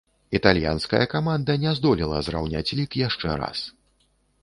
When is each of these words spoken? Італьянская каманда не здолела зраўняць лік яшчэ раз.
Італьянская 0.37 1.05
каманда 1.13 1.53
не 1.65 1.71
здолела 1.81 2.25
зраўняць 2.31 2.75
лік 2.83 2.91
яшчэ 3.07 3.41
раз. 3.45 3.67